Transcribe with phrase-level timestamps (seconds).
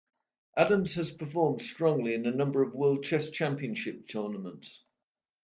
[0.57, 4.83] Adams has performed strongly in a number of World Chess Championship tournaments.